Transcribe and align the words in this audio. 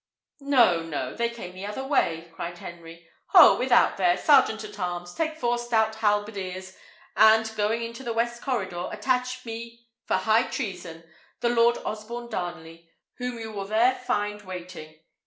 "No, 0.39 0.81
no; 0.81 1.13
they 1.13 1.29
came 1.29 1.53
the 1.53 1.67
other 1.67 1.83
way," 1.83 2.33
said 2.35 2.57
Henry. 2.57 3.07
"Ho! 3.33 3.55
without 3.55 3.97
there! 3.97 4.17
Sergeant 4.17 4.63
at 4.63 4.79
arms, 4.79 5.13
take 5.13 5.35
four 5.37 5.59
stout 5.59 5.93
halberdiers, 5.97 6.75
and, 7.15 7.55
going 7.55 7.83
into 7.83 8.01
the 8.01 8.11
west 8.11 8.41
corridor, 8.41 8.89
attach 8.91 9.45
me 9.45 9.85
for 10.07 10.15
high 10.17 10.47
treason 10.47 11.03
the 11.41 11.49
Lord 11.49 11.77
Osborne 11.85 12.31
Darnley, 12.31 12.89
whom 13.19 13.37
you 13.37 13.51
will 13.51 13.65
there 13.65 13.93
find 13.93 14.41
waiting. 14.41 14.99